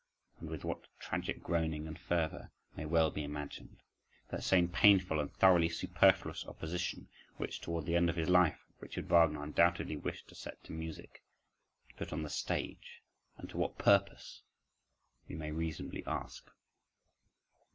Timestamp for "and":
0.39-0.49, 1.87-1.99, 5.19-5.31, 11.89-11.99, 13.37-13.47